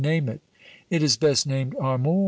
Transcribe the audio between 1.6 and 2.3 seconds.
Amor.'